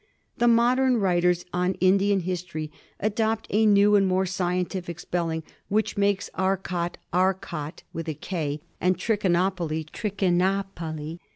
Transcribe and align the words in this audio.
The 0.39 0.47
modern 0.47 0.97
writers 0.97 1.45
on 1.53 1.75
Indian 1.75 2.21
history 2.21 2.71
adopt 2.99 3.45
a 3.51 3.67
new 3.67 3.93
and 3.93 4.07
more 4.07 4.25
scientific 4.25 4.99
spell; 4.99 5.29
ing, 5.29 5.43
which 5.69 5.95
makes 5.95 6.27
Arcot 6.33 6.97
Arkat, 7.13 7.83
and 7.93 8.97
Trichinopoly 8.97 9.83
Trichin 9.91 10.39
dpalli. 10.39 11.19